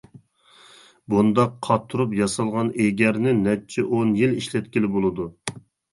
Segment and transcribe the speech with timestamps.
[1.13, 5.29] بۇنداق قاتۇرۇپ ياسالغان ئېگەرنى نەچچە ئون يىل ئىشلەتكىلى بولىدۇ.